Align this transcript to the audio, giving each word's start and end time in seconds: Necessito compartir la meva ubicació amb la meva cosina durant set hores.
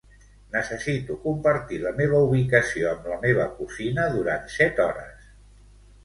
Necessito 0.53 1.17
compartir 1.25 1.77
la 1.83 1.91
meva 1.99 2.21
ubicació 2.29 2.87
amb 2.93 3.05
la 3.11 3.17
meva 3.25 3.45
cosina 3.59 4.07
durant 4.15 4.49
set 4.55 4.81
hores. 4.87 5.29